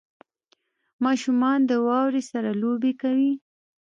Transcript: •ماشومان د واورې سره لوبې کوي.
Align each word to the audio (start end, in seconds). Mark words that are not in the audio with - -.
•ماشومان 1.05 1.59
د 1.65 1.71
واورې 1.85 2.21
سره 2.31 2.49
لوبې 2.61 2.91
کوي. 3.01 3.31